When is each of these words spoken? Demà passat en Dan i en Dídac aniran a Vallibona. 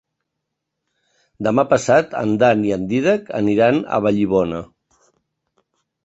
Demà 1.47 1.65
passat 1.73 2.15
en 2.21 2.31
Dan 2.43 2.63
i 2.69 2.73
en 2.77 2.87
Dídac 2.93 3.29
aniran 3.41 3.77
a 3.83 3.99
Vallibona. 4.07 4.63